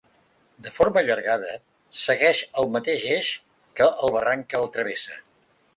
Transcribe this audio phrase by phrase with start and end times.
[0.67, 1.51] De forma allargada,
[2.05, 3.33] segueix el mateix eix
[3.81, 5.25] que el barranc que el travessa.